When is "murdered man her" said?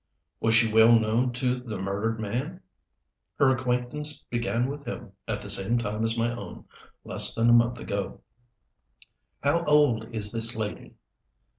1.77-3.51